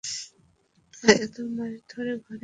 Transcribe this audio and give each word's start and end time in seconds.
এতো 1.17 1.41
মাস 1.47 1.73
ধরে 1.89 2.13
ঘরে 2.17 2.29
আসেনি। 2.29 2.39